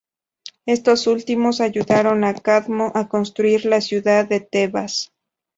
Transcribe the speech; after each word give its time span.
Estos 0.65 1.05
últimos 1.05 1.61
ayudaron 1.61 2.23
a 2.23 2.33
Cadmo 2.33 2.91
a 2.95 3.07
construir 3.07 3.65
la 3.65 3.81
ciudad 3.81 4.25
de 4.27 4.39
Tebas. 4.39 5.13